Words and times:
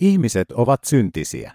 Ihmiset 0.00 0.52
ovat 0.52 0.84
syntisiä. 0.84 1.52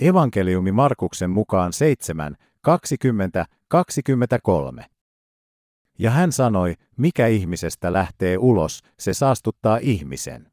Evankeliumi 0.00 0.72
Markuksen 0.72 1.30
mukaan 1.30 1.72
7, 1.72 2.36
20, 2.60 3.46
23. 3.68 4.86
Ja 5.98 6.10
hän 6.10 6.32
sanoi, 6.32 6.74
mikä 6.96 7.26
ihmisestä 7.26 7.92
lähtee 7.92 8.38
ulos, 8.38 8.82
se 8.98 9.14
saastuttaa 9.14 9.78
ihmisen. 9.82 10.52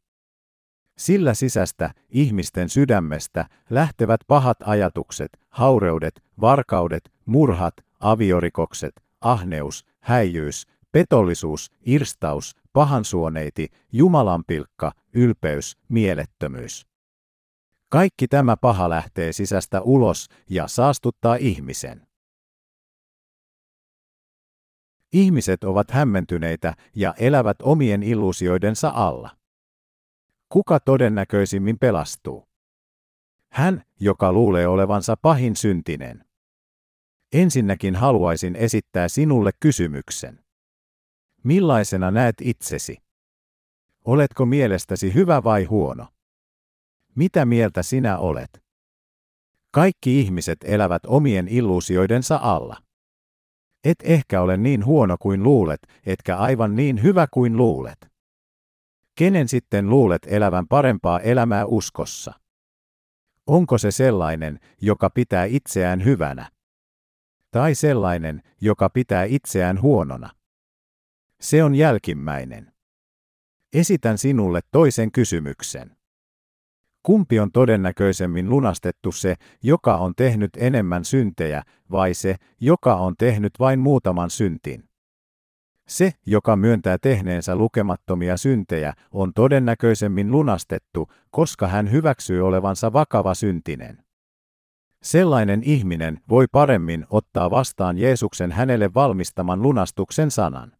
Sillä 0.97 1.33
sisästä, 1.33 1.93
ihmisten 2.09 2.69
sydämestä, 2.69 3.45
lähtevät 3.69 4.21
pahat 4.27 4.57
ajatukset, 4.65 5.39
haureudet, 5.49 6.23
varkaudet, 6.41 7.11
murhat, 7.25 7.73
aviorikokset, 7.99 8.93
ahneus, 9.21 9.85
häijyys, 9.99 10.67
petollisuus, 10.91 11.71
irstaus, 11.85 12.55
pahansuoneiti, 12.73 13.67
jumalanpilkka, 13.91 14.91
ylpeys, 15.13 15.77
mielettömyys. 15.89 16.87
Kaikki 17.89 18.27
tämä 18.27 18.57
paha 18.57 18.89
lähtee 18.89 19.33
sisästä 19.33 19.81
ulos 19.81 20.27
ja 20.49 20.67
saastuttaa 20.67 21.35
ihmisen. 21.35 22.07
Ihmiset 25.13 25.63
ovat 25.63 25.91
hämmentyneitä 25.91 26.73
ja 26.95 27.13
elävät 27.17 27.57
omien 27.61 28.03
illuusioidensa 28.03 28.91
alla. 28.95 29.37
Kuka 30.49 30.79
todennäköisimmin 30.79 31.79
pelastuu? 31.79 32.47
Hän, 33.51 33.83
joka 33.99 34.33
luulee 34.33 34.67
olevansa 34.67 35.17
pahin 35.17 35.55
syntinen. 35.55 36.25
Ensinnäkin 37.33 37.95
haluaisin 37.95 38.55
esittää 38.55 39.07
sinulle 39.07 39.51
kysymyksen. 39.59 40.39
Millaisena 41.43 42.11
näet 42.11 42.35
itsesi? 42.41 42.97
Oletko 44.05 44.45
mielestäsi 44.45 45.13
hyvä 45.13 45.43
vai 45.43 45.63
huono? 45.63 46.07
Mitä 47.15 47.45
mieltä 47.45 47.83
sinä 47.83 48.17
olet? 48.17 48.63
Kaikki 49.71 50.19
ihmiset 50.19 50.57
elävät 50.63 51.05
omien 51.05 51.47
illuusioidensa 51.47 52.39
alla. 52.41 52.77
Et 53.83 53.97
ehkä 54.03 54.41
ole 54.41 54.57
niin 54.57 54.85
huono 54.85 55.17
kuin 55.19 55.43
luulet, 55.43 55.79
etkä 56.05 56.37
aivan 56.37 56.75
niin 56.75 57.03
hyvä 57.03 57.27
kuin 57.31 57.57
luulet. 57.57 58.07
Kenen 59.15 59.47
sitten 59.47 59.89
luulet 59.89 60.21
elävän 60.27 60.67
parempaa 60.67 61.19
elämää 61.19 61.65
uskossa? 61.65 62.33
Onko 63.47 63.77
se 63.77 63.91
sellainen, 63.91 64.59
joka 64.81 65.09
pitää 65.09 65.45
itseään 65.45 66.05
hyvänä? 66.05 66.49
Tai 67.51 67.75
sellainen, 67.75 68.41
joka 68.61 68.89
pitää 68.89 69.23
itseään 69.23 69.81
huonona? 69.81 70.38
Se 71.41 71.63
on 71.63 71.75
jälkimmäinen. 71.75 72.71
Esitän 73.73 74.17
sinulle 74.17 74.61
toisen 74.71 75.11
kysymyksen. 75.11 75.95
Kumpi 77.03 77.39
on 77.39 77.51
todennäköisemmin 77.51 78.49
lunastettu 78.49 79.11
se, 79.11 79.35
joka 79.63 79.97
on 79.97 80.13
tehnyt 80.15 80.51
enemmän 80.57 81.05
syntejä, 81.05 81.63
vai 81.91 82.13
se, 82.13 82.35
joka 82.59 82.95
on 82.95 83.15
tehnyt 83.17 83.53
vain 83.59 83.79
muutaman 83.79 84.29
syntin? 84.29 84.89
Se, 85.87 86.11
joka 86.25 86.55
myöntää 86.55 86.97
tehneensä 87.01 87.55
lukemattomia 87.55 88.37
syntejä, 88.37 88.93
on 89.11 89.33
todennäköisemmin 89.33 90.31
lunastettu, 90.31 91.07
koska 91.29 91.67
hän 91.67 91.91
hyväksyy 91.91 92.41
olevansa 92.47 92.93
vakava 92.93 93.33
syntinen. 93.33 94.03
Sellainen 95.03 95.63
ihminen 95.63 96.19
voi 96.29 96.45
paremmin 96.51 97.05
ottaa 97.09 97.51
vastaan 97.51 97.97
Jeesuksen 97.97 98.51
hänelle 98.51 98.93
valmistaman 98.93 99.61
lunastuksen 99.61 100.31
sanan. 100.31 100.78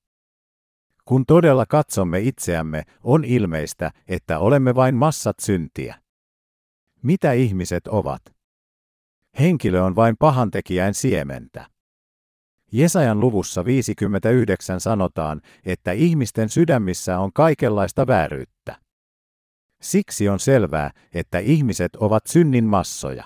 Kun 1.10 1.26
todella 1.26 1.66
katsomme 1.66 2.20
itseämme, 2.20 2.84
on 3.04 3.26
ilmeistä, 3.26 3.92
että 4.08 4.40
olemme 4.40 4.76
vain 4.76 4.96
massat 4.96 5.40
syntiä. 5.40 5.96
Mitä 7.04 7.32
ihmiset 7.32 7.88
ovat? 7.88 8.22
Henkilö 9.40 9.82
on 9.84 9.96
vain 9.96 10.18
pahantekijän 10.18 10.94
siementä. 10.94 11.66
Jesajan 12.72 13.20
luvussa 13.20 13.66
59 13.66 14.80
sanotaan, 14.80 15.42
että 15.66 15.92
ihmisten 15.92 16.50
sydämissä 16.50 17.20
on 17.20 17.34
kaikenlaista 17.34 18.08
vääryyttä. 18.08 18.76
Siksi 19.82 20.30
on 20.30 20.40
selvää, 20.40 20.92
että 21.14 21.40
ihmiset 21.40 21.96
ovat 21.96 22.28
synnin 22.28 22.66
massoja. 22.66 23.24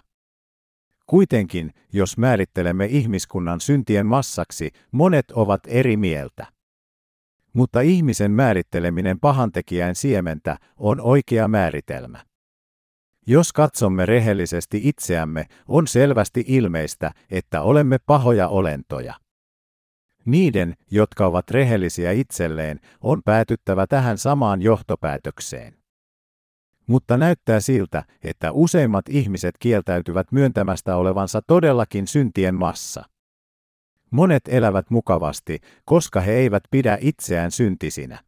Kuitenkin, 1.05 1.73
jos 1.93 2.17
määrittelemme 2.17 2.85
ihmiskunnan 2.85 3.61
syntien 3.61 4.05
massaksi, 4.05 4.71
monet 4.91 5.31
ovat 5.31 5.61
eri 5.67 5.97
mieltä. 5.97 6.52
Mutta 7.53 7.81
ihmisen 7.81 8.31
määritteleminen 8.31 9.19
pahantekijän 9.19 9.95
siementä 9.95 10.57
on 10.77 11.01
oikea 11.01 11.47
määritelmä. 11.47 12.19
Jos 13.27 13.53
katsomme 13.53 14.05
rehellisesti 14.05 14.81
itseämme, 14.83 15.45
on 15.67 15.87
selvästi 15.87 16.43
ilmeistä, 16.47 17.11
että 17.31 17.61
olemme 17.61 17.97
pahoja 18.05 18.47
olentoja. 18.47 19.13
Niiden, 20.25 20.73
jotka 20.91 21.25
ovat 21.25 21.51
rehellisiä 21.51 22.11
itselleen, 22.11 22.79
on 23.01 23.21
päätyttävä 23.25 23.87
tähän 23.87 24.17
samaan 24.17 24.61
johtopäätökseen. 24.61 25.77
Mutta 26.87 27.17
näyttää 27.17 27.59
siltä, 27.59 28.03
että 28.23 28.51
useimmat 28.51 29.05
ihmiset 29.09 29.55
kieltäytyvät 29.59 30.31
myöntämästä 30.31 30.95
olevansa 30.95 31.41
todellakin 31.47 32.07
syntien 32.07 32.55
massa. 32.55 33.05
Monet 34.13 34.43
elävät 34.47 34.89
mukavasti, 34.89 35.59
koska 35.85 36.21
he 36.21 36.31
eivät 36.31 36.63
pidä 36.71 36.97
itseään 37.01 37.51
syntisinä. 37.51 38.23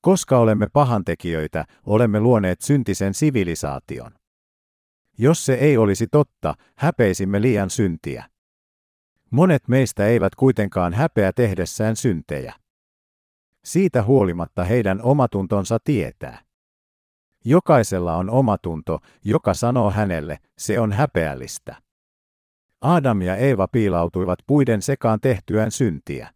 Koska 0.00 0.38
olemme 0.38 0.66
pahantekijöitä, 0.72 1.64
olemme 1.86 2.20
luoneet 2.20 2.60
syntisen 2.60 3.14
sivilisaation. 3.14 4.12
Jos 5.18 5.46
se 5.46 5.54
ei 5.54 5.76
olisi 5.76 6.06
totta, 6.06 6.54
häpeisimme 6.76 7.42
liian 7.42 7.70
syntiä. 7.70 8.24
Monet 9.30 9.68
meistä 9.68 10.06
eivät 10.06 10.34
kuitenkaan 10.34 10.94
häpeä 10.94 11.32
tehdessään 11.32 11.96
syntejä. 11.96 12.54
Siitä 13.64 14.02
huolimatta 14.02 14.64
heidän 14.64 15.02
omatuntonsa 15.02 15.78
tietää. 15.84 16.42
Jokaisella 17.44 18.16
on 18.16 18.30
omatunto, 18.30 19.00
joka 19.24 19.54
sanoo 19.54 19.90
hänelle, 19.90 20.38
se 20.58 20.80
on 20.80 20.92
häpeällistä. 20.92 21.83
Adam 22.84 23.22
ja 23.22 23.36
Eeva 23.36 23.68
piilautuivat 23.68 24.38
puiden 24.46 24.82
sekaan 24.82 25.20
tehtyään 25.20 25.70
syntiä. 25.70 26.34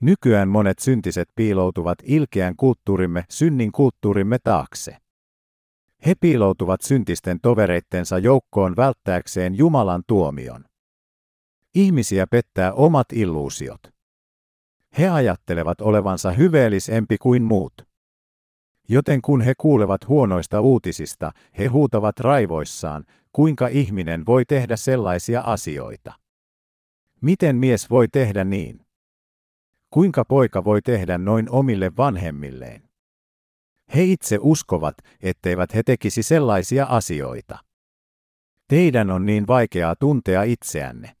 Nykyään 0.00 0.48
monet 0.48 0.78
syntiset 0.78 1.28
piiloutuvat 1.34 1.98
ilkeän 2.02 2.56
kulttuurimme, 2.56 3.24
synnin 3.30 3.72
kulttuurimme 3.72 4.38
taakse. 4.44 4.96
He 6.06 6.14
piiloutuvat 6.20 6.80
syntisten 6.80 7.40
tovereittensa 7.40 8.18
joukkoon 8.18 8.76
välttääkseen 8.76 9.58
Jumalan 9.58 10.02
tuomion. 10.06 10.64
Ihmisiä 11.74 12.26
pettää 12.26 12.72
omat 12.72 13.06
illuusiot. 13.12 13.80
He 14.98 15.08
ajattelevat 15.08 15.80
olevansa 15.80 16.30
hyveellisempi 16.30 17.18
kuin 17.18 17.42
muut. 17.42 17.89
Joten 18.92 19.22
kun 19.22 19.40
he 19.40 19.54
kuulevat 19.58 20.08
huonoista 20.08 20.60
uutisista, 20.60 21.32
he 21.58 21.66
huutavat 21.66 22.20
raivoissaan, 22.20 23.04
kuinka 23.32 23.68
ihminen 23.68 24.26
voi 24.26 24.44
tehdä 24.44 24.76
sellaisia 24.76 25.40
asioita. 25.40 26.12
Miten 27.20 27.56
mies 27.56 27.90
voi 27.90 28.08
tehdä 28.08 28.44
niin? 28.44 28.86
Kuinka 29.90 30.24
poika 30.24 30.64
voi 30.64 30.82
tehdä 30.82 31.18
noin 31.18 31.50
omille 31.50 31.96
vanhemmilleen? 31.96 32.82
He 33.94 34.04
itse 34.04 34.38
uskovat, 34.40 34.94
etteivät 35.20 35.74
he 35.74 35.82
tekisi 35.82 36.22
sellaisia 36.22 36.86
asioita. 36.86 37.58
Teidän 38.68 39.10
on 39.10 39.26
niin 39.26 39.46
vaikeaa 39.46 39.96
tuntea 39.96 40.42
itseänne. 40.42 41.16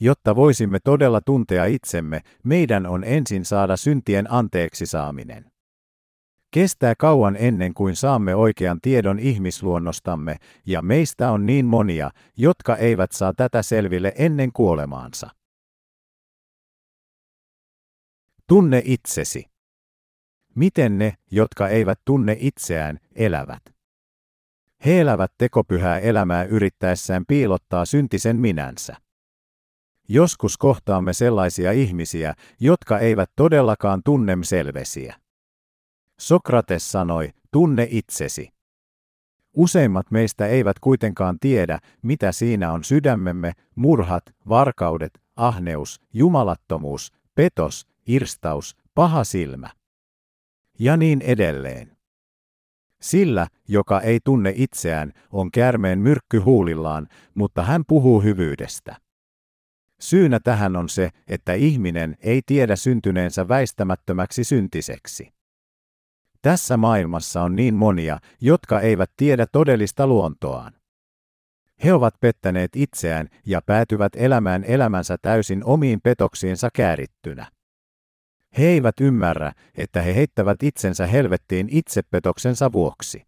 Jotta 0.00 0.36
voisimme 0.36 0.78
todella 0.84 1.20
tuntea 1.20 1.64
itsemme, 1.64 2.20
meidän 2.44 2.86
on 2.86 3.04
ensin 3.04 3.44
saada 3.44 3.76
syntien 3.76 4.32
anteeksi 4.32 4.86
saaminen. 4.86 5.53
Kestää 6.54 6.94
kauan 6.98 7.36
ennen 7.38 7.74
kuin 7.74 7.96
saamme 7.96 8.34
oikean 8.34 8.80
tiedon 8.82 9.18
ihmisluonnostamme, 9.18 10.36
ja 10.66 10.82
meistä 10.82 11.30
on 11.30 11.46
niin 11.46 11.66
monia, 11.66 12.10
jotka 12.36 12.76
eivät 12.76 13.12
saa 13.12 13.32
tätä 13.36 13.62
selville 13.62 14.12
ennen 14.16 14.52
kuolemaansa. 14.52 15.30
Tunne 18.48 18.82
itsesi. 18.84 19.44
Miten 20.54 20.98
ne, 20.98 21.14
jotka 21.30 21.68
eivät 21.68 22.00
tunne 22.04 22.36
itseään, 22.40 22.98
elävät? 23.14 23.62
He 24.84 25.00
elävät 25.00 25.32
tekopyhää 25.38 25.98
elämää 25.98 26.44
yrittäessään 26.44 27.24
piilottaa 27.28 27.84
syntisen 27.84 28.36
minänsä. 28.36 28.96
Joskus 30.08 30.58
kohtaamme 30.58 31.12
sellaisia 31.12 31.72
ihmisiä, 31.72 32.34
jotka 32.60 32.98
eivät 32.98 33.30
todellakaan 33.36 34.00
tunne 34.04 34.38
selvesiä. 34.42 35.23
Sokrates 36.24 36.92
sanoi, 36.92 37.30
tunne 37.52 37.88
itsesi. 37.90 38.48
Useimmat 39.56 40.10
meistä 40.10 40.46
eivät 40.46 40.78
kuitenkaan 40.78 41.38
tiedä, 41.40 41.78
mitä 42.02 42.32
siinä 42.32 42.72
on 42.72 42.84
sydämemme, 42.84 43.52
murhat, 43.74 44.22
varkaudet, 44.48 45.22
ahneus, 45.36 46.00
jumalattomuus, 46.12 47.12
petos, 47.34 47.86
irstaus, 48.06 48.76
paha 48.94 49.24
silmä. 49.24 49.70
Ja 50.78 50.96
niin 50.96 51.22
edelleen. 51.22 51.96
Sillä, 53.00 53.46
joka 53.68 54.00
ei 54.00 54.20
tunne 54.24 54.52
itseään, 54.56 55.12
on 55.30 55.50
kärmeen 55.50 55.98
myrkky 55.98 56.38
huulillaan, 56.38 57.06
mutta 57.34 57.62
hän 57.62 57.82
puhuu 57.86 58.20
hyvyydestä. 58.20 58.96
Syynä 60.00 60.40
tähän 60.40 60.76
on 60.76 60.88
se, 60.88 61.10
että 61.28 61.54
ihminen 61.54 62.16
ei 62.20 62.40
tiedä 62.46 62.76
syntyneensä 62.76 63.48
väistämättömäksi 63.48 64.44
syntiseksi. 64.44 65.33
Tässä 66.44 66.76
maailmassa 66.76 67.42
on 67.42 67.56
niin 67.56 67.74
monia, 67.74 68.18
jotka 68.40 68.80
eivät 68.80 69.10
tiedä 69.16 69.46
todellista 69.52 70.06
luontoaan. 70.06 70.72
He 71.84 71.92
ovat 71.92 72.14
pettäneet 72.20 72.76
itseään 72.76 73.28
ja 73.46 73.60
päätyvät 73.66 74.12
elämään 74.16 74.64
elämänsä 74.64 75.16
täysin 75.22 75.64
omiin 75.64 76.00
petoksiinsa 76.00 76.68
käärittynä. 76.74 77.50
He 78.58 78.64
eivät 78.64 79.00
ymmärrä, 79.00 79.52
että 79.74 80.02
he 80.02 80.14
heittävät 80.14 80.62
itsensä 80.62 81.06
helvettiin 81.06 81.68
itsepetoksensa 81.70 82.72
vuoksi. 82.72 83.22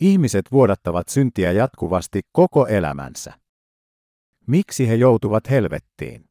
Ihmiset 0.00 0.52
vuodattavat 0.52 1.08
syntiä 1.08 1.52
jatkuvasti 1.52 2.20
koko 2.32 2.66
elämänsä. 2.66 3.32
Miksi 4.46 4.88
he 4.88 4.94
joutuvat 4.94 5.50
helvettiin? 5.50 6.24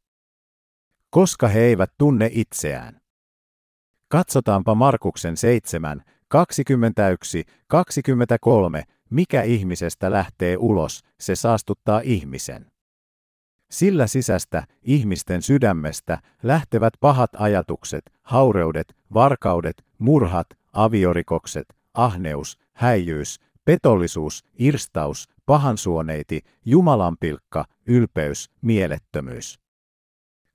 Koska 1.09 1.47
he 1.47 1.59
eivät 1.59 1.91
tunne 1.97 2.29
itseään. 2.33 3.02
Katsotaanpa 4.13 4.75
Markuksen 4.75 5.37
7, 5.37 6.03
21, 6.27 7.43
23, 7.67 8.83
mikä 9.09 9.41
ihmisestä 9.41 10.11
lähtee 10.11 10.57
ulos, 10.57 11.03
se 11.19 11.35
saastuttaa 11.35 12.01
ihmisen. 12.03 12.71
Sillä 13.71 14.07
sisästä, 14.07 14.63
ihmisten 14.83 15.41
sydämestä, 15.41 16.17
lähtevät 16.43 16.93
pahat 16.99 17.31
ajatukset, 17.37 18.11
haureudet, 18.23 18.95
varkaudet, 19.13 19.85
murhat, 19.97 20.47
aviorikokset, 20.73 21.65
ahneus, 21.93 22.59
häijyys, 22.73 23.39
petollisuus, 23.65 24.43
irstaus, 24.59 25.29
pahansuoneiti, 25.45 26.41
jumalanpilkka, 26.65 27.65
ylpeys, 27.87 28.49
mielettömyys. 28.61 29.62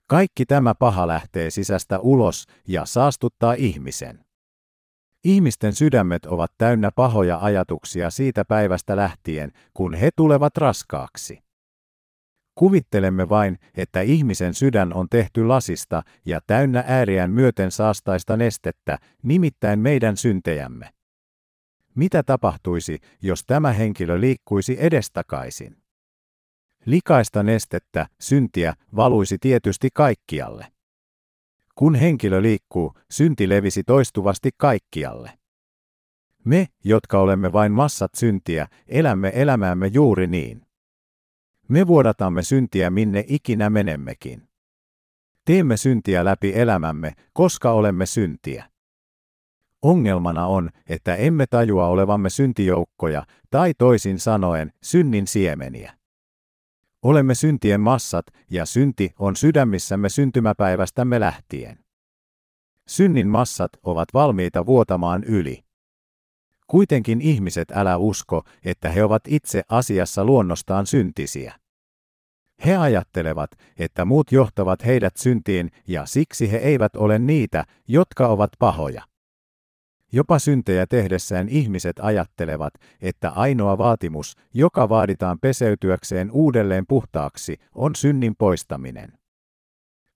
Kaikki 0.08 0.46
tämä 0.46 0.74
paha 0.74 1.06
lähtee 1.06 1.50
sisästä 1.50 1.98
ulos 1.98 2.46
ja 2.68 2.86
saastuttaa 2.86 3.52
ihmisen. 3.52 4.24
Ihmisten 5.24 5.74
sydämet 5.74 6.26
ovat 6.26 6.52
täynnä 6.58 6.90
pahoja 6.96 7.38
ajatuksia 7.42 8.10
siitä 8.10 8.44
päivästä 8.44 8.96
lähtien, 8.96 9.52
kun 9.74 9.94
he 9.94 10.10
tulevat 10.16 10.56
raskaaksi. 10.56 11.42
Kuvittelemme 12.54 13.28
vain, 13.28 13.58
että 13.76 14.00
ihmisen 14.00 14.54
sydän 14.54 14.94
on 14.94 15.08
tehty 15.08 15.46
lasista 15.46 16.02
ja 16.26 16.40
täynnä 16.46 16.84
ääriään 16.86 17.30
myöten 17.30 17.70
saastaista 17.70 18.36
nestettä, 18.36 18.98
nimittäin 19.22 19.80
meidän 19.80 20.16
syntejämme. 20.16 20.90
Mitä 21.94 22.22
tapahtuisi, 22.22 22.98
jos 23.22 23.44
tämä 23.46 23.72
henkilö 23.72 24.20
liikkuisi 24.20 24.76
edestakaisin? 24.80 25.77
Likaista 26.84 27.42
nestettä, 27.42 28.06
syntiä, 28.20 28.74
valuisi 28.96 29.38
tietysti 29.38 29.88
kaikkialle. 29.94 30.66
Kun 31.74 31.94
henkilö 31.94 32.42
liikkuu, 32.42 32.94
synti 33.10 33.48
levisi 33.48 33.84
toistuvasti 33.84 34.50
kaikkialle. 34.56 35.38
Me, 36.44 36.66
jotka 36.84 37.18
olemme 37.20 37.52
vain 37.52 37.72
massat 37.72 38.14
syntiä, 38.14 38.68
elämme 38.86 39.32
elämäämme 39.34 39.86
juuri 39.86 40.26
niin. 40.26 40.66
Me 41.68 41.86
vuodatamme 41.86 42.42
syntiä 42.42 42.90
minne 42.90 43.24
ikinä 43.28 43.70
menemmekin. 43.70 44.48
Teemme 45.44 45.76
syntiä 45.76 46.24
läpi 46.24 46.52
elämämme, 46.54 47.12
koska 47.32 47.70
olemme 47.72 48.06
syntiä. 48.06 48.70
Ongelmana 49.82 50.46
on, 50.46 50.70
että 50.86 51.14
emme 51.14 51.46
tajua 51.46 51.86
olevamme 51.86 52.30
syntijoukkoja, 52.30 53.26
tai 53.50 53.74
toisin 53.78 54.18
sanoen, 54.18 54.72
synnin 54.82 55.26
siemeniä. 55.26 55.97
Olemme 57.02 57.34
syntien 57.34 57.80
massat, 57.80 58.26
ja 58.50 58.66
synti 58.66 59.12
on 59.18 59.36
sydämissämme 59.36 60.08
syntymäpäivästämme 60.08 61.20
lähtien. 61.20 61.78
Synnin 62.88 63.28
massat 63.28 63.70
ovat 63.82 64.08
valmiita 64.14 64.66
vuotamaan 64.66 65.24
yli. 65.24 65.64
Kuitenkin 66.66 67.20
ihmiset 67.20 67.70
älä 67.70 67.96
usko, 67.96 68.42
että 68.64 68.88
he 68.88 69.04
ovat 69.04 69.22
itse 69.28 69.62
asiassa 69.68 70.24
luonnostaan 70.24 70.86
syntisiä. 70.86 71.54
He 72.66 72.76
ajattelevat, 72.76 73.50
että 73.76 74.04
muut 74.04 74.32
johtavat 74.32 74.84
heidät 74.84 75.16
syntiin 75.16 75.70
ja 75.88 76.06
siksi 76.06 76.52
he 76.52 76.56
eivät 76.56 76.96
ole 76.96 77.18
niitä, 77.18 77.64
jotka 77.88 78.28
ovat 78.28 78.50
pahoja. 78.58 79.02
Jopa 80.12 80.38
syntejä 80.38 80.86
tehdessään 80.86 81.48
ihmiset 81.48 81.96
ajattelevat, 82.00 82.74
että 83.00 83.30
ainoa 83.30 83.78
vaatimus, 83.78 84.36
joka 84.54 84.88
vaaditaan 84.88 85.38
peseytyäkseen 85.40 86.30
uudelleen 86.30 86.84
puhtaaksi, 86.88 87.56
on 87.74 87.94
synnin 87.94 88.36
poistaminen. 88.36 89.12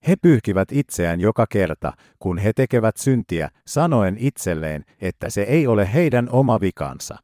He 0.09 0.17
pyyhkivät 0.23 0.73
itseään 0.73 1.21
joka 1.21 1.47
kerta, 1.47 1.93
kun 2.19 2.39
he 2.39 2.53
tekevät 2.53 2.97
syntiä, 2.97 3.51
sanoen 3.67 4.17
itselleen, 4.19 4.85
että 5.01 5.31
se 5.31 5.43
ei 5.43 5.67
ole 5.67 5.93
heidän 5.93 6.29
oma 6.31 6.61
vikansa. 6.61 7.19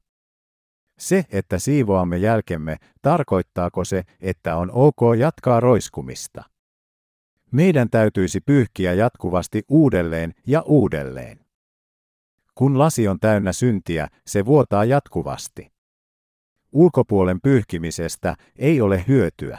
Se, 0.98 1.24
että 1.30 1.58
siivoamme 1.58 2.16
jälkemme, 2.16 2.76
tarkoittaako 3.02 3.84
se, 3.84 4.02
että 4.20 4.56
on 4.56 4.70
ok 4.72 5.00
jatkaa 5.18 5.60
roiskumista? 5.60 6.42
Meidän 7.50 7.90
täytyisi 7.90 8.40
pyyhkiä 8.40 8.92
jatkuvasti 8.92 9.62
uudelleen 9.68 10.34
ja 10.46 10.62
uudelleen. 10.62 11.47
Kun 12.58 12.78
lasi 12.78 13.08
on 13.08 13.20
täynnä 13.20 13.52
syntiä, 13.52 14.08
se 14.26 14.46
vuotaa 14.46 14.84
jatkuvasti. 14.84 15.72
Ulkopuolen 16.72 17.40
pyyhkimisestä 17.40 18.34
ei 18.56 18.80
ole 18.80 19.04
hyötyä. 19.08 19.58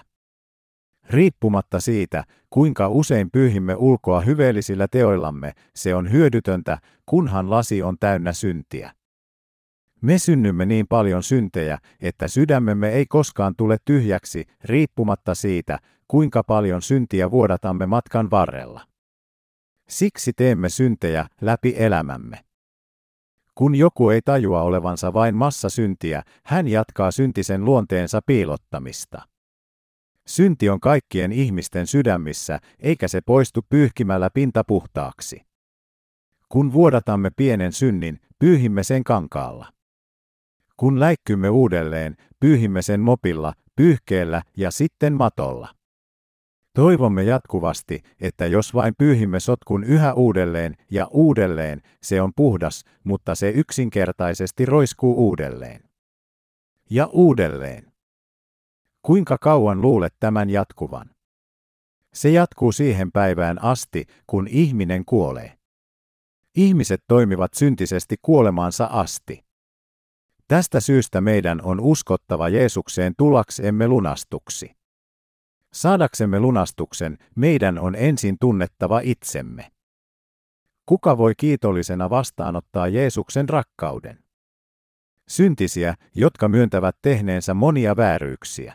Riippumatta 1.10 1.80
siitä, 1.80 2.24
kuinka 2.50 2.88
usein 2.88 3.32
pyyhimme 3.32 3.76
ulkoa 3.76 4.22
hyveellisillä 4.22 4.88
teoillamme, 4.88 5.54
se 5.76 5.96
on 5.96 6.12
hyödytöntä, 6.12 6.78
kunhan 7.06 7.50
lasi 7.50 7.84
on 7.84 7.98
täynnä 8.00 8.34
syntiä. 8.34 8.94
Me 10.02 10.18
synnymme 10.18 10.66
niin 10.66 10.88
paljon 10.88 11.24
syntejä, 11.24 11.78
että 12.00 12.28
sydämemme 12.28 12.90
ei 12.90 13.06
koskaan 13.06 13.56
tule 13.56 13.78
tyhjäksi, 13.86 14.46
riippumatta 14.64 15.36
siitä, 15.36 15.80
kuinka 16.08 16.44
paljon 16.44 16.82
syntiä 16.82 17.32
vuodatamme 17.32 17.86
matkan 17.86 18.32
varrella. 18.32 18.82
Siksi 19.90 20.34
teemme 20.34 20.70
syntejä 20.70 21.28
läpi 21.42 21.74
elämämme. 21.78 22.49
Kun 23.60 23.76
joku 23.76 24.10
ei 24.10 24.22
tajua 24.22 24.62
olevansa 24.62 25.14
vain 25.14 25.36
massa 25.36 25.70
syntiä, 25.70 26.24
hän 26.46 26.68
jatkaa 26.68 27.12
syntisen 27.12 27.66
luonteensa 27.66 28.22
piilottamista. 28.26 29.22
Synti 30.28 30.70
on 30.70 30.80
kaikkien 30.80 31.32
ihmisten 31.32 31.88
sydämissä, 31.88 32.60
eikä 32.80 33.08
se 33.08 33.22
poistu 33.22 33.62
pyyhkimällä 33.70 34.30
pinta 34.34 34.64
puhtaaksi. 34.64 35.42
Kun 36.50 36.74
vuodatamme 36.74 37.30
pienen 37.36 37.72
synnin, 37.72 38.20
pyyhimme 38.40 38.84
sen 38.84 39.04
kankaalla. 39.04 39.74
Kun 40.78 41.00
läikkymme 41.00 41.50
uudelleen, 41.50 42.16
pyyhimme 42.40 42.82
sen 42.82 43.00
mopilla, 43.00 43.54
pyyhkeellä 43.76 44.42
ja 44.58 44.72
sitten 44.72 45.14
matolla. 45.14 45.79
Toivomme 46.76 47.24
jatkuvasti, 47.24 48.04
että 48.22 48.46
jos 48.46 48.74
vain 48.74 48.94
pyyhimme 48.98 49.40
sotkun 49.40 49.84
yhä 49.84 50.14
uudelleen 50.14 50.76
ja 50.92 51.08
uudelleen, 51.12 51.82
se 52.04 52.22
on 52.22 52.32
puhdas, 52.36 52.84
mutta 53.04 53.36
se 53.36 53.50
yksinkertaisesti 53.50 54.66
roiskuu 54.66 55.28
uudelleen. 55.28 55.84
Ja 56.90 57.06
uudelleen. 57.06 57.92
Kuinka 59.02 59.38
kauan 59.38 59.82
luulet 59.82 60.14
tämän 60.20 60.50
jatkuvan? 60.50 61.10
Se 62.14 62.30
jatkuu 62.30 62.72
siihen 62.72 63.12
päivään 63.12 63.64
asti, 63.64 64.06
kun 64.28 64.48
ihminen 64.48 65.06
kuolee. 65.06 65.58
Ihmiset 66.56 67.04
toimivat 67.08 67.54
syntisesti 67.54 68.16
kuolemaansa 68.22 68.86
asti. 68.86 69.46
Tästä 70.48 70.80
syystä 70.80 71.22
meidän 71.22 71.62
on 71.62 71.80
uskottava 71.80 72.50
Jeesukseen 72.50 73.14
tulaksemme 73.18 73.88
lunastuksi. 73.88 74.79
Saadaksemme 75.74 76.40
lunastuksen, 76.40 77.18
meidän 77.36 77.80
on 77.80 77.96
ensin 77.96 78.38
tunnettava 78.40 79.00
itsemme. 79.00 79.72
Kuka 80.86 81.18
voi 81.18 81.34
kiitollisena 81.38 82.10
vastaanottaa 82.10 82.88
Jeesuksen 82.88 83.50
rakkauden? 83.50 84.24
Syntisiä, 85.28 85.96
jotka 86.16 86.48
myöntävät 86.48 86.96
tehneensä 87.02 87.54
monia 87.54 87.96
vääryyksiä. 87.96 88.74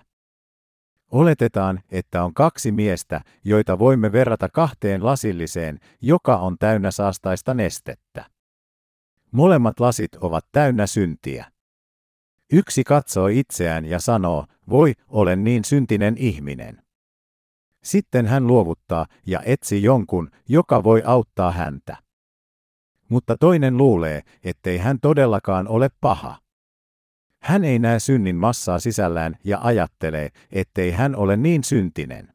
Oletetaan, 1.12 1.80
että 1.90 2.24
on 2.24 2.34
kaksi 2.34 2.72
miestä, 2.72 3.20
joita 3.44 3.78
voimme 3.78 4.12
verrata 4.12 4.48
kahteen 4.48 5.04
lasilliseen, 5.04 5.80
joka 6.00 6.36
on 6.36 6.56
täynnä 6.58 6.90
saastaista 6.90 7.54
nestettä. 7.54 8.24
Molemmat 9.30 9.80
lasit 9.80 10.16
ovat 10.16 10.46
täynnä 10.52 10.86
syntiä. 10.86 11.52
Yksi 12.52 12.84
katsoo 12.84 13.26
itseään 13.26 13.84
ja 13.84 14.00
sanoo, 14.00 14.46
voi, 14.68 14.92
olen 15.08 15.44
niin 15.44 15.64
syntinen 15.64 16.14
ihminen. 16.18 16.83
Sitten 17.84 18.26
hän 18.26 18.46
luovuttaa 18.46 19.06
ja 19.26 19.40
etsi 19.44 19.82
jonkun, 19.82 20.30
joka 20.48 20.84
voi 20.84 21.02
auttaa 21.04 21.52
häntä. 21.52 21.96
Mutta 23.08 23.36
toinen 23.40 23.76
luulee, 23.76 24.22
ettei 24.44 24.78
hän 24.78 25.00
todellakaan 25.00 25.68
ole 25.68 25.88
paha. 26.00 26.38
Hän 27.42 27.64
ei 27.64 27.78
näe 27.78 28.00
synnin 28.00 28.36
massaa 28.36 28.78
sisällään 28.78 29.36
ja 29.44 29.58
ajattelee, 29.62 30.28
ettei 30.52 30.90
hän 30.90 31.16
ole 31.16 31.36
niin 31.36 31.64
syntinen. 31.64 32.34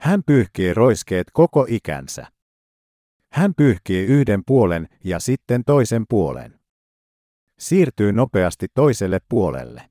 Hän 0.00 0.22
pyyhkii 0.26 0.74
roiskeet 0.74 1.26
koko 1.32 1.66
ikänsä. 1.68 2.26
Hän 3.32 3.54
pyyhkii 3.56 4.04
yhden 4.06 4.42
puolen 4.46 4.88
ja 5.04 5.20
sitten 5.20 5.64
toisen 5.64 6.04
puolen. 6.08 6.60
Siirtyy 7.58 8.12
nopeasti 8.12 8.66
toiselle 8.74 9.18
puolelle. 9.28 9.90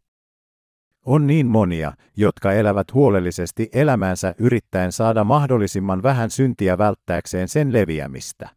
On 1.05 1.27
niin 1.27 1.47
monia, 1.47 1.93
jotka 2.17 2.53
elävät 2.53 2.93
huolellisesti 2.93 3.69
elämäänsä 3.73 4.35
yrittäen 4.37 4.91
saada 4.91 5.23
mahdollisimman 5.23 6.03
vähän 6.03 6.29
syntiä 6.29 6.77
välttääkseen 6.77 7.47
sen 7.47 7.73
leviämistä. 7.73 8.49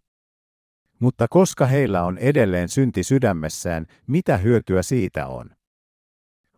Mutta 0.98 1.26
koska 1.30 1.66
heillä 1.66 2.02
on 2.02 2.18
edelleen 2.18 2.68
synti 2.68 3.02
sydämessään, 3.02 3.86
mitä 4.06 4.36
hyötyä 4.36 4.82
siitä 4.82 5.26
on? 5.26 5.50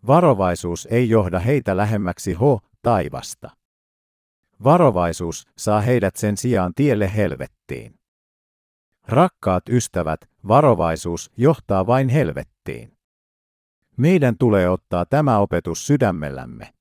Varovaisuus 0.06 0.88
ei 0.90 1.08
johda 1.08 1.38
heitä 1.38 1.76
lähemmäksi 1.76 2.32
ho, 2.32 2.60
taivasta. 2.82 3.50
Varovaisuus 4.64 5.46
saa 5.58 5.80
heidät 5.80 6.16
sen 6.16 6.36
sijaan 6.36 6.72
tielle 6.74 7.14
helvettiin. 7.16 7.94
Rakkaat 9.08 9.68
ystävät, 9.68 10.20
varovaisuus 10.48 11.30
johtaa 11.36 11.86
vain 11.86 12.08
helvettiin. 12.08 12.93
Meidän 13.96 14.38
tulee 14.38 14.68
ottaa 14.68 15.04
tämä 15.06 15.38
opetus 15.38 15.86
sydämellämme. 15.86 16.74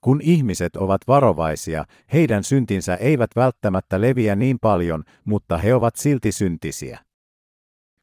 Kun 0.00 0.20
ihmiset 0.22 0.76
ovat 0.76 1.00
varovaisia, 1.08 1.84
heidän 2.12 2.44
syntinsä 2.44 2.94
eivät 2.94 3.30
välttämättä 3.36 4.00
leviä 4.00 4.36
niin 4.36 4.58
paljon, 4.58 5.04
mutta 5.24 5.58
he 5.58 5.74
ovat 5.74 5.96
silti 5.96 6.32
syntisiä. 6.32 7.04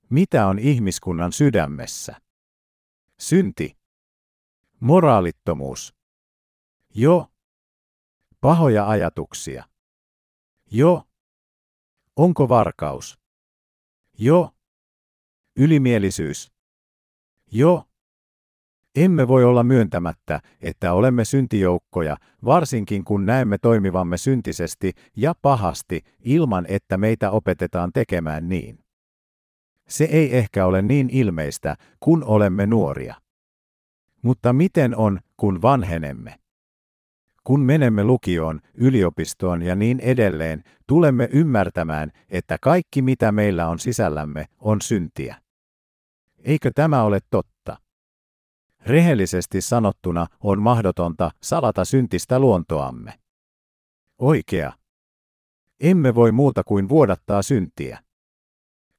Mitä 0.09 0.47
on 0.47 0.59
ihmiskunnan 0.59 1.31
sydämessä? 1.31 2.21
Synti. 3.19 3.77
Moraalittomuus. 4.79 5.95
Jo. 6.95 7.27
Pahoja 8.41 8.89
ajatuksia. 8.89 9.63
Jo. 10.71 11.07
Onko 12.15 12.49
varkaus? 12.49 13.19
Jo. 14.17 14.55
Ylimielisyys. 15.55 16.51
Jo. 17.51 17.87
Emme 18.95 19.27
voi 19.27 19.43
olla 19.43 19.63
myöntämättä, 19.63 20.39
että 20.61 20.93
olemme 20.93 21.25
syntijoukkoja, 21.25 22.17
varsinkin 22.45 23.03
kun 23.03 23.25
näemme 23.25 23.57
toimivamme 23.57 24.17
syntisesti 24.17 24.91
ja 25.17 25.33
pahasti, 25.41 26.01
ilman 26.19 26.65
että 26.69 26.97
meitä 26.97 27.31
opetetaan 27.31 27.91
tekemään 27.93 28.49
niin. 28.49 28.79
Se 29.87 30.03
ei 30.03 30.37
ehkä 30.37 30.65
ole 30.65 30.81
niin 30.81 31.09
ilmeistä, 31.09 31.75
kun 31.99 32.23
olemme 32.23 32.67
nuoria. 32.67 33.15
Mutta 34.21 34.53
miten 34.53 34.95
on, 34.97 35.19
kun 35.37 35.61
vanhenemme? 35.61 36.39
Kun 37.43 37.59
menemme 37.59 38.03
lukioon, 38.03 38.59
yliopistoon 38.73 39.61
ja 39.61 39.75
niin 39.75 39.99
edelleen, 39.99 40.63
tulemme 40.87 41.29
ymmärtämään, 41.31 42.11
että 42.29 42.57
kaikki 42.61 43.01
mitä 43.01 43.31
meillä 43.31 43.67
on 43.67 43.79
sisällämme 43.79 44.45
on 44.59 44.81
syntiä. 44.81 45.35
Eikö 46.43 46.71
tämä 46.75 47.03
ole 47.03 47.19
totta? 47.29 47.52
Rehellisesti 48.85 49.61
sanottuna 49.61 50.27
on 50.39 50.61
mahdotonta 50.61 51.31
salata 51.43 51.85
syntistä 51.85 52.39
luontoamme. 52.39 53.19
Oikea. 54.19 54.73
Emme 55.79 56.15
voi 56.15 56.31
muuta 56.31 56.63
kuin 56.63 56.89
vuodattaa 56.89 57.41
syntiä. 57.41 58.03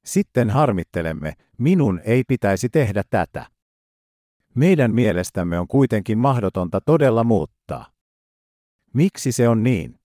Sitten 0.05 0.49
harmittelemme, 0.49 1.33
minun 1.57 2.01
ei 2.03 2.23
pitäisi 2.27 2.69
tehdä 2.69 3.03
tätä. 3.09 3.45
Meidän 4.55 4.93
mielestämme 4.93 5.59
on 5.59 5.67
kuitenkin 5.67 6.17
mahdotonta 6.17 6.81
todella 6.81 7.23
muuttaa. 7.23 7.91
Miksi 8.93 9.31
se 9.31 9.49
on 9.49 9.63
niin? 9.63 9.99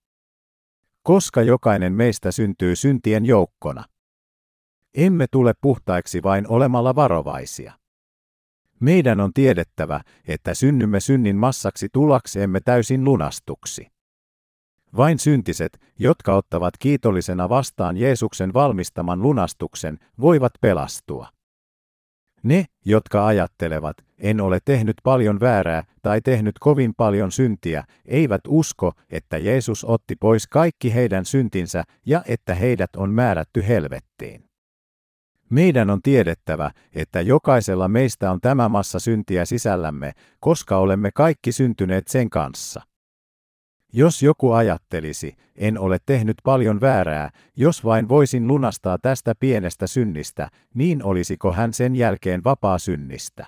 Koska 1.03 1.41
jokainen 1.41 1.93
meistä 1.93 2.31
syntyy 2.31 2.75
syntien 2.75 3.25
joukkona. 3.25 3.83
Emme 4.93 5.25
tule 5.31 5.53
puhtaiksi 5.61 6.23
vain 6.23 6.47
olemalla 6.47 6.95
varovaisia. 6.95 7.80
Meidän 8.81 9.19
on 9.19 9.33
tiedettävä, 9.33 10.01
että 10.27 10.53
synnymme 10.53 10.99
synnin 10.99 11.35
massaksi 11.35 11.89
tulaksemme 11.93 12.59
täysin 12.59 13.03
lunastuksi. 13.03 13.87
Vain 14.97 15.19
syntiset, 15.19 15.79
jotka 15.99 16.35
ottavat 16.35 16.73
kiitollisena 16.79 17.49
vastaan 17.49 17.97
Jeesuksen 17.97 18.53
valmistaman 18.53 19.21
lunastuksen, 19.21 19.97
voivat 20.21 20.53
pelastua. 20.61 21.27
Ne, 22.43 22.65
jotka 22.85 23.25
ajattelevat, 23.25 23.97
en 24.19 24.41
ole 24.41 24.59
tehnyt 24.65 24.95
paljon 25.03 25.39
väärää 25.39 25.83
tai 26.01 26.21
tehnyt 26.21 26.55
kovin 26.59 26.93
paljon 26.97 27.31
syntiä, 27.31 27.83
eivät 28.05 28.41
usko, 28.47 28.93
että 29.09 29.37
Jeesus 29.37 29.85
otti 29.85 30.15
pois 30.15 30.47
kaikki 30.47 30.93
heidän 30.93 31.25
syntinsä 31.25 31.83
ja 32.05 32.23
että 32.27 32.55
heidät 32.55 32.95
on 32.95 33.13
määrätty 33.13 33.67
helvettiin. 33.67 34.50
Meidän 35.51 35.89
on 35.89 36.01
tiedettävä, 36.01 36.71
että 36.93 37.21
jokaisella 37.21 37.87
meistä 37.87 38.31
on 38.31 38.41
tämä 38.41 38.69
massa 38.69 38.99
syntiä 38.99 39.45
sisällämme, 39.45 40.11
koska 40.39 40.77
olemme 40.77 41.11
kaikki 41.11 41.51
syntyneet 41.51 42.07
sen 42.07 42.29
kanssa. 42.29 42.81
Jos 43.93 44.23
joku 44.23 44.51
ajattelisi, 44.51 45.35
en 45.55 45.79
ole 45.79 45.97
tehnyt 46.05 46.37
paljon 46.43 46.81
väärää, 46.81 47.29
jos 47.57 47.85
vain 47.85 48.09
voisin 48.09 48.47
lunastaa 48.47 48.97
tästä 48.97 49.33
pienestä 49.39 49.87
synnistä, 49.87 50.49
niin 50.73 51.03
olisiko 51.03 51.51
hän 51.51 51.73
sen 51.73 51.95
jälkeen 51.95 52.43
vapaa 52.43 52.77
synnistä? 52.77 53.45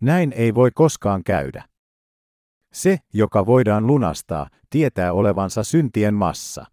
Näin 0.00 0.32
ei 0.32 0.54
voi 0.54 0.70
koskaan 0.74 1.24
käydä. 1.24 1.64
Se, 2.72 2.98
joka 3.12 3.46
voidaan 3.46 3.86
lunastaa, 3.86 4.48
tietää 4.70 5.12
olevansa 5.12 5.62
syntien 5.62 6.14
massa. 6.14 6.66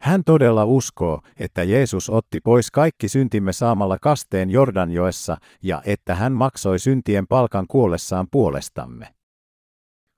Hän 0.00 0.24
todella 0.24 0.64
uskoo, 0.64 1.20
että 1.36 1.62
Jeesus 1.62 2.10
otti 2.10 2.40
pois 2.40 2.70
kaikki 2.70 3.08
syntimme 3.08 3.52
saamalla 3.52 3.98
kasteen 4.00 4.50
Jordanjoessa 4.50 5.36
ja 5.62 5.82
että 5.84 6.14
hän 6.14 6.32
maksoi 6.32 6.78
syntien 6.78 7.26
palkan 7.26 7.64
kuollessaan 7.68 8.26
puolestamme. 8.30 9.14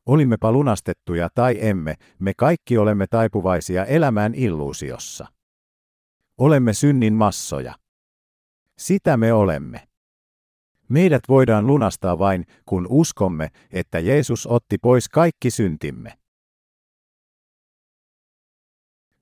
Olimmepa 0.06 0.52
lunastettuja 0.52 1.28
tai 1.34 1.58
emme, 1.60 1.94
me 2.18 2.32
kaikki 2.36 2.78
olemme 2.78 3.06
taipuvaisia 3.06 3.84
elämään 3.84 4.34
illuusiossa. 4.34 5.26
Olemme 6.38 6.72
synnin 6.72 7.14
massoja. 7.14 7.74
Sitä 8.78 9.16
me 9.16 9.32
olemme. 9.32 9.88
Meidät 10.88 11.22
voidaan 11.28 11.66
lunastaa 11.66 12.18
vain, 12.18 12.44
kun 12.66 12.86
uskomme, 12.90 13.50
että 13.70 13.98
Jeesus 13.98 14.46
otti 14.46 14.78
pois 14.78 15.08
kaikki 15.08 15.50
syntimme. 15.50 16.18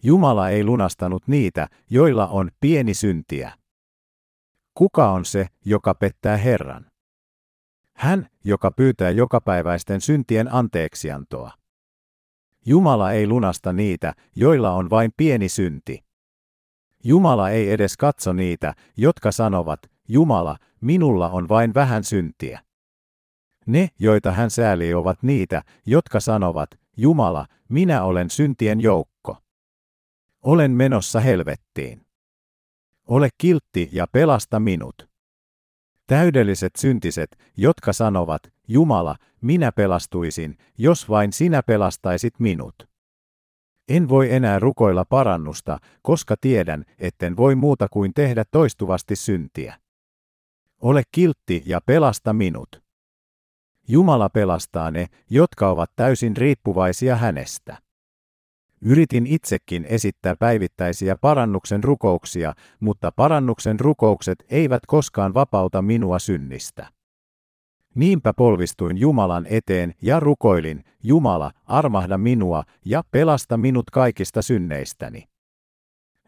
Jumala 0.06 0.48
ei 0.48 0.64
lunastanut 0.64 1.28
niitä, 1.28 1.68
joilla 1.90 2.26
on 2.26 2.50
pieni 2.60 2.94
syntiä. 2.94 3.52
Kuka 4.74 5.10
on 5.10 5.24
se, 5.24 5.46
joka 5.64 5.94
pettää 5.94 6.36
Herran? 6.36 6.86
Hän, 7.94 8.26
joka 8.44 8.70
pyytää 8.70 9.10
jokapäiväisten 9.10 10.00
syntien 10.00 10.54
anteeksiantoa. 10.54 11.52
Jumala 12.66 13.12
ei 13.12 13.26
lunasta 13.26 13.72
niitä, 13.72 14.12
joilla 14.36 14.72
on 14.72 14.90
vain 14.90 15.12
pieni 15.16 15.48
synti. 15.48 16.04
Jumala 17.04 17.50
ei 17.50 17.70
edes 17.70 17.96
katso 17.96 18.32
niitä, 18.32 18.74
jotka 18.96 19.32
sanovat, 19.32 19.80
Jumala, 20.08 20.56
minulla 20.80 21.30
on 21.30 21.48
vain 21.48 21.74
vähän 21.74 22.04
syntiä. 22.04 22.60
Ne, 23.66 23.88
joita 23.98 24.32
hän 24.32 24.50
säälii, 24.50 24.94
ovat 24.94 25.22
niitä, 25.22 25.62
jotka 25.86 26.20
sanovat, 26.20 26.70
Jumala, 26.96 27.46
minä 27.68 28.04
olen 28.04 28.30
syntien 28.30 28.80
joukko. 28.80 29.45
Olen 30.46 30.70
menossa 30.70 31.20
helvettiin. 31.20 32.06
Ole 33.06 33.28
kiltti 33.38 33.88
ja 33.92 34.06
pelasta 34.12 34.60
minut. 34.60 35.08
Täydelliset 36.06 36.76
syntiset, 36.76 37.38
jotka 37.56 37.92
sanovat, 37.92 38.42
Jumala, 38.68 39.16
minä 39.40 39.72
pelastuisin, 39.72 40.58
jos 40.78 41.08
vain 41.08 41.32
sinä 41.32 41.62
pelastaisit 41.62 42.40
minut. 42.40 42.74
En 43.88 44.08
voi 44.08 44.32
enää 44.32 44.58
rukoilla 44.58 45.04
parannusta, 45.04 45.78
koska 46.02 46.36
tiedän, 46.40 46.84
etten 46.98 47.36
voi 47.36 47.54
muuta 47.54 47.88
kuin 47.90 48.14
tehdä 48.14 48.44
toistuvasti 48.50 49.16
syntiä. 49.16 49.80
Ole 50.82 51.02
kiltti 51.12 51.62
ja 51.66 51.80
pelasta 51.86 52.32
minut. 52.32 52.82
Jumala 53.88 54.28
pelastaa 54.28 54.90
ne, 54.90 55.06
jotka 55.30 55.68
ovat 55.70 55.90
täysin 55.96 56.36
riippuvaisia 56.36 57.16
hänestä. 57.16 57.85
Yritin 58.80 59.26
itsekin 59.26 59.84
esittää 59.88 60.36
päivittäisiä 60.36 61.16
parannuksen 61.16 61.84
rukouksia, 61.84 62.54
mutta 62.80 63.12
parannuksen 63.12 63.80
rukoukset 63.80 64.44
eivät 64.50 64.86
koskaan 64.86 65.34
vapauta 65.34 65.82
minua 65.82 66.18
synnistä. 66.18 66.88
Niinpä 67.94 68.32
polvistuin 68.32 68.98
Jumalan 68.98 69.46
eteen 69.50 69.94
ja 70.02 70.20
rukoilin, 70.20 70.84
Jumala, 71.02 71.50
armahda 71.64 72.18
minua 72.18 72.62
ja 72.84 73.02
pelasta 73.10 73.56
minut 73.56 73.90
kaikista 73.90 74.42
synneistäni. 74.42 75.24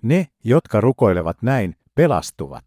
Ne, 0.02 0.26
jotka 0.44 0.80
rukoilevat 0.80 1.42
näin, 1.42 1.74
pelastuvat. 1.94 2.64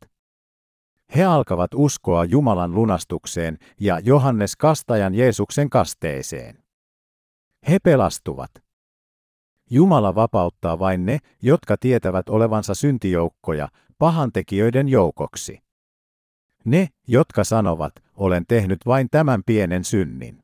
He 1.16 1.24
alkavat 1.24 1.74
uskoa 1.74 2.26
Jumalan 2.26 2.76
lunastukseen 2.76 3.58
ja 3.80 4.00
Johannes 4.00 4.56
Kastajan 4.56 5.16
Jeesuksen 5.16 5.70
kasteeseen. 5.70 6.64
He 7.70 7.78
pelastuvat. 7.84 8.52
Jumala 9.74 10.16
vapauttaa 10.16 10.80
vain 10.80 11.06
ne, 11.06 11.20
jotka 11.42 11.78
tietävät 11.78 12.30
olevansa 12.30 12.74
syntijoukkoja, 12.76 13.70
pahantekijöiden 13.98 14.90
joukoksi. 14.90 15.60
Ne, 16.66 16.88
jotka 17.08 17.44
sanovat, 17.44 17.94
olen 18.16 18.46
tehnyt 18.48 18.86
vain 18.86 19.08
tämän 19.12 19.44
pienen 19.46 19.84
synnin. 19.84 20.44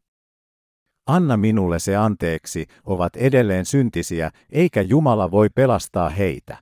Anna 1.07 1.37
minulle 1.37 1.79
se 1.79 1.95
anteeksi, 1.95 2.65
ovat 2.83 3.15
edelleen 3.15 3.65
syntisiä, 3.65 4.31
eikä 4.49 4.81
Jumala 4.81 5.31
voi 5.31 5.49
pelastaa 5.49 6.09
heitä. 6.09 6.57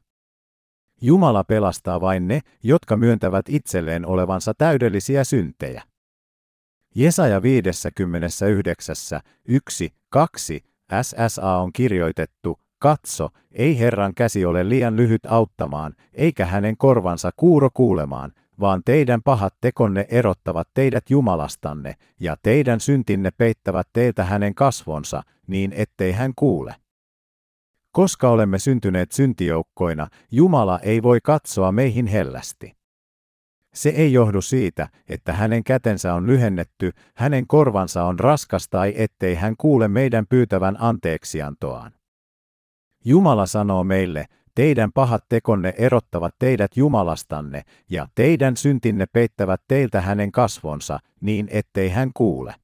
Jumala 1.01 1.43
pelastaa 1.43 2.01
vain 2.01 2.27
ne, 2.27 2.41
jotka 2.63 2.97
myöntävät 2.97 3.49
itselleen 3.49 4.05
olevansa 4.05 4.53
täydellisiä 4.53 5.23
syntejä. 5.23 5.83
Jesaja 6.95 7.41
59, 7.41 8.95
1, 9.45 9.93
2, 10.09 10.63
SSA 11.01 11.57
on 11.57 11.73
kirjoitettu, 11.73 12.59
katso, 12.79 13.29
ei 13.51 13.79
Herran 13.79 14.13
käsi 14.15 14.45
ole 14.45 14.69
liian 14.69 14.95
lyhyt 14.95 15.25
auttamaan, 15.25 15.93
eikä 16.13 16.45
hänen 16.45 16.77
korvansa 16.77 17.31
kuuro 17.35 17.69
kuulemaan, 17.73 18.31
vaan 18.59 18.81
teidän 18.85 19.21
pahat 19.23 19.53
tekonne 19.61 20.05
erottavat 20.09 20.67
teidät 20.73 21.09
Jumalastanne, 21.09 21.93
ja 22.19 22.35
teidän 22.43 22.79
syntinne 22.79 23.31
peittävät 23.31 23.87
teiltä 23.93 24.23
hänen 24.23 24.55
kasvonsa, 24.55 25.23
niin 25.47 25.73
ettei 25.73 26.11
hän 26.11 26.31
kuule. 26.35 26.75
Koska 27.91 28.29
olemme 28.29 28.59
syntyneet 28.59 29.11
syntijoukkoina, 29.11 30.07
Jumala 30.31 30.79
ei 30.79 31.03
voi 31.03 31.19
katsoa 31.23 31.71
meihin 31.71 32.07
hellästi. 32.07 32.75
Se 33.75 33.89
ei 33.89 34.13
johdu 34.13 34.41
siitä, 34.41 34.89
että 35.09 35.33
hänen 35.33 35.63
kätensä 35.63 36.13
on 36.13 36.27
lyhennetty, 36.27 36.91
hänen 37.15 37.47
korvansa 37.47 38.03
on 38.03 38.19
raskas 38.19 38.69
tai 38.69 38.93
ettei 38.97 39.35
hän 39.35 39.55
kuule 39.57 39.87
meidän 39.87 40.25
pyytävän 40.29 40.75
anteeksiantoaan. 40.79 41.91
Jumala 43.05 43.45
sanoo 43.45 43.83
meille, 43.83 44.25
teidän 44.55 44.91
pahat 44.93 45.23
tekonne 45.29 45.73
erottavat 45.77 46.35
teidät 46.39 46.77
Jumalastanne, 46.77 47.61
ja 47.89 48.07
teidän 48.15 48.57
syntinne 48.57 49.05
peittävät 49.13 49.61
teiltä 49.67 50.01
hänen 50.01 50.31
kasvonsa, 50.31 50.99
niin 51.21 51.47
ettei 51.51 51.89
hän 51.89 52.11
kuule. 52.13 52.55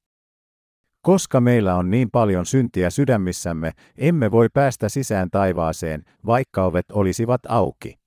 Koska 1.02 1.42
meillä 1.42 1.76
on 1.76 1.92
niin 1.92 2.12
paljon 2.12 2.46
syntiä 2.46 2.90
sydämissämme, 2.90 3.72
emme 3.98 4.32
voi 4.32 4.50
päästä 4.54 4.90
sisään 4.90 5.30
taivaaseen, 5.32 6.04
vaikka 6.26 6.64
ovet 6.64 6.92
olisivat 6.92 7.42
auki. 7.48 8.01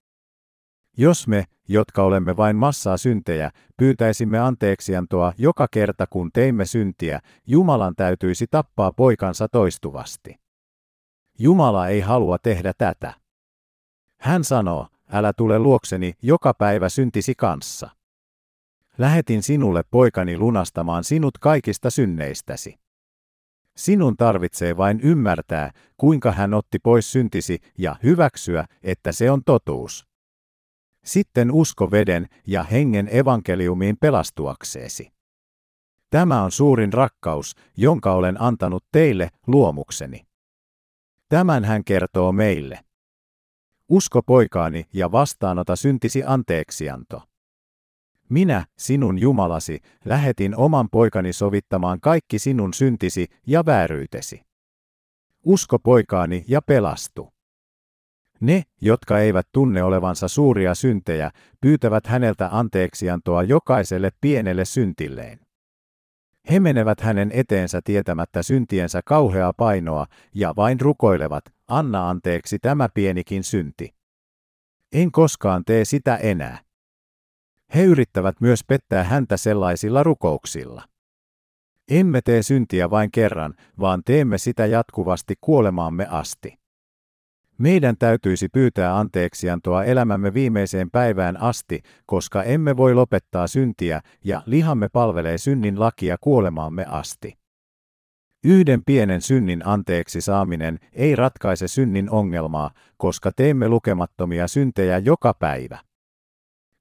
Jos 0.96 1.28
me, 1.28 1.44
jotka 1.68 2.02
olemme 2.02 2.36
vain 2.36 2.56
massaa 2.56 2.96
syntejä, 2.96 3.50
pyytäisimme 3.76 4.38
anteeksiantoa 4.38 5.32
joka 5.38 5.68
kerta 5.70 6.06
kun 6.06 6.30
teimme 6.32 6.64
syntiä, 6.64 7.20
Jumalan 7.46 7.94
täytyisi 7.96 8.46
tappaa 8.50 8.92
poikansa 8.92 9.48
toistuvasti. 9.48 10.36
Jumala 11.38 11.88
ei 11.88 12.00
halua 12.00 12.38
tehdä 12.38 12.72
tätä. 12.78 13.14
Hän 14.20 14.44
sanoo, 14.44 14.88
älä 15.12 15.32
tule 15.32 15.58
luokseni 15.58 16.12
joka 16.22 16.54
päivä 16.54 16.88
syntisi 16.88 17.34
kanssa. 17.34 17.90
Lähetin 18.98 19.42
sinulle 19.42 19.82
poikani 19.90 20.38
lunastamaan 20.38 21.04
sinut 21.04 21.38
kaikista 21.38 21.90
synneistäsi. 21.90 22.78
Sinun 23.76 24.16
tarvitsee 24.16 24.76
vain 24.76 25.00
ymmärtää, 25.00 25.70
kuinka 25.96 26.32
hän 26.32 26.54
otti 26.54 26.78
pois 26.78 27.12
syntisi 27.12 27.58
ja 27.78 27.96
hyväksyä, 28.02 28.64
että 28.82 29.12
se 29.12 29.30
on 29.30 29.42
totuus. 29.46 30.13
Sitten 31.04 31.52
usko 31.52 31.90
veden 31.90 32.28
ja 32.46 32.62
hengen 32.62 33.08
evankeliumiin 33.12 33.96
pelastuakseesi. 34.00 35.12
Tämä 36.10 36.42
on 36.42 36.52
suurin 36.52 36.92
rakkaus, 36.92 37.54
jonka 37.76 38.12
olen 38.12 38.42
antanut 38.42 38.84
teille 38.92 39.28
luomukseni. 39.46 40.26
Tämän 41.28 41.64
hän 41.64 41.84
kertoo 41.84 42.32
meille. 42.32 42.84
Usko 43.88 44.22
poikaani 44.22 44.84
ja 44.92 45.12
vastaanota 45.12 45.76
syntisi 45.76 46.22
anteeksianto. 46.26 47.22
Minä, 48.28 48.64
sinun 48.78 49.18
Jumalasi, 49.18 49.78
lähetin 50.04 50.56
oman 50.56 50.88
poikani 50.90 51.32
sovittamaan 51.32 52.00
kaikki 52.00 52.38
sinun 52.38 52.74
syntisi 52.74 53.26
ja 53.46 53.66
vääryytesi. 53.66 54.42
Usko 55.44 55.78
poikaani 55.78 56.44
ja 56.48 56.62
pelastu. 56.62 57.33
Ne, 58.40 58.62
jotka 58.80 59.18
eivät 59.18 59.48
tunne 59.52 59.82
olevansa 59.82 60.28
suuria 60.28 60.74
syntejä, 60.74 61.30
pyytävät 61.60 62.06
häneltä 62.06 62.48
anteeksiantoa 62.52 63.42
jokaiselle 63.42 64.10
pienelle 64.20 64.64
syntilleen. 64.64 65.40
He 66.50 66.60
menevät 66.60 67.00
hänen 67.00 67.30
eteensä 67.34 67.80
tietämättä 67.84 68.42
syntiensä 68.42 69.00
kauheaa 69.04 69.52
painoa 69.52 70.06
ja 70.34 70.52
vain 70.56 70.80
rukoilevat, 70.80 71.44
anna 71.68 72.10
anteeksi 72.10 72.58
tämä 72.58 72.88
pienikin 72.94 73.44
synti. 73.44 73.94
En 74.92 75.12
koskaan 75.12 75.64
tee 75.64 75.84
sitä 75.84 76.16
enää. 76.16 76.58
He 77.74 77.84
yrittävät 77.84 78.40
myös 78.40 78.64
pettää 78.64 79.04
häntä 79.04 79.36
sellaisilla 79.36 80.02
rukouksilla. 80.02 80.82
Emme 81.90 82.20
tee 82.22 82.42
syntiä 82.42 82.90
vain 82.90 83.10
kerran, 83.10 83.54
vaan 83.80 84.02
teemme 84.04 84.38
sitä 84.38 84.66
jatkuvasti 84.66 85.34
kuolemaamme 85.40 86.06
asti. 86.06 86.63
Meidän 87.58 87.96
täytyisi 87.98 88.48
pyytää 88.48 88.98
anteeksiantoa 88.98 89.84
elämämme 89.84 90.34
viimeiseen 90.34 90.90
päivään 90.90 91.40
asti, 91.40 91.82
koska 92.06 92.42
emme 92.42 92.76
voi 92.76 92.94
lopettaa 92.94 93.46
syntiä 93.46 94.00
ja 94.24 94.42
lihamme 94.46 94.88
palvelee 94.88 95.38
synnin 95.38 95.80
lakia 95.80 96.16
kuolemaamme 96.20 96.84
asti. 96.88 97.38
Yhden 98.44 98.82
pienen 98.86 99.20
synnin 99.20 99.66
anteeksi 99.66 100.20
saaminen 100.20 100.78
ei 100.92 101.16
ratkaise 101.16 101.68
synnin 101.68 102.10
ongelmaa, 102.10 102.70
koska 102.96 103.32
teemme 103.36 103.68
lukemattomia 103.68 104.48
syntejä 104.48 104.98
joka 104.98 105.34
päivä. 105.34 105.78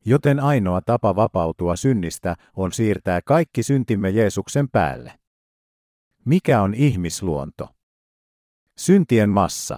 Joten 0.05 0.39
ainoa 0.39 0.81
tapa 0.81 1.15
vapautua 1.15 1.75
synnistä 1.75 2.35
on 2.55 2.71
siirtää 2.71 3.21
kaikki 3.25 3.63
syntimme 3.63 4.09
Jeesuksen 4.09 4.69
päälle. 4.69 5.13
Mikä 6.25 6.61
on 6.61 6.73
ihmisluonto? 6.73 7.69
Syntien 8.77 9.29
massa. 9.29 9.77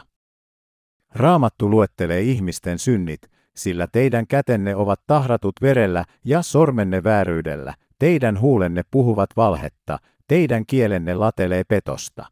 Raamattu 1.15 1.69
luettelee 1.69 2.21
ihmisten 2.21 2.79
synnit, 2.79 3.21
sillä 3.55 3.87
teidän 3.91 4.27
kätenne 4.27 4.75
ovat 4.75 5.01
tahratut 5.07 5.55
verellä 5.61 6.05
ja 6.25 6.41
sormenne 6.41 7.03
vääryydellä, 7.03 7.73
teidän 7.99 8.39
huulenne 8.39 8.81
puhuvat 8.91 9.29
valhetta, 9.37 9.99
teidän 10.27 10.65
kielenne 10.65 11.13
latelee 11.13 11.63
petosta. 11.63 12.25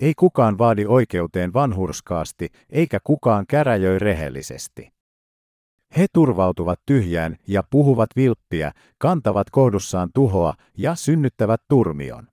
Ei 0.00 0.14
kukaan 0.16 0.58
vaadi 0.58 0.86
oikeuteen 0.86 1.52
vanhurskaasti, 1.52 2.48
eikä 2.70 2.98
kukaan 3.04 3.44
käräjöi 3.48 3.98
rehellisesti. 3.98 4.92
He 5.96 6.06
turvautuvat 6.12 6.80
tyhjään 6.86 7.36
ja 7.46 7.62
puhuvat 7.70 8.10
vilppiä, 8.16 8.72
kantavat 8.98 9.50
kohdussaan 9.50 10.10
tuhoa 10.14 10.54
ja 10.78 10.94
synnyttävät 10.94 11.62
turmion. 11.68 12.28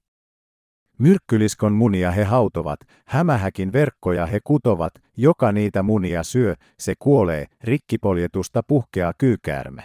Myrkkyliskon 1.02 1.74
munia 1.74 2.12
he 2.12 2.24
hautovat, 2.24 2.80
hämähäkin 3.06 3.74
verkkoja 3.74 4.26
he 4.26 4.40
kutovat, 4.44 4.94
joka 5.18 5.52
niitä 5.52 5.84
munia 5.84 6.24
syö, 6.24 6.56
se 6.80 6.94
kuolee, 7.00 7.46
rikkipoljetusta 7.64 8.64
puhkeaa 8.68 9.14
kyykäärme. 9.18 9.84